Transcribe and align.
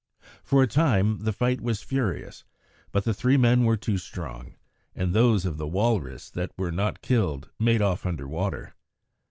For 0.41 0.63
a 0.63 0.67
time 0.67 1.25
the 1.25 1.31
fight 1.31 1.61
was 1.61 1.83
furious, 1.83 2.43
but 2.91 3.03
the 3.03 3.13
three 3.13 3.37
men 3.37 3.65
were 3.65 3.77
too 3.77 3.99
strong, 3.99 4.55
and 4.95 5.13
those 5.13 5.45
of 5.45 5.57
the 5.57 5.67
walrus 5.67 6.31
that 6.31 6.51
were 6.57 6.71
not 6.71 7.03
killed 7.03 7.51
made 7.59 7.83
off 7.83 8.07
under 8.07 8.27
water. 8.27 8.73